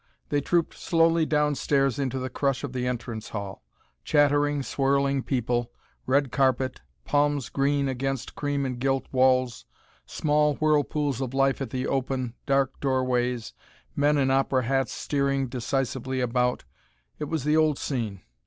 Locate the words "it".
17.19-17.25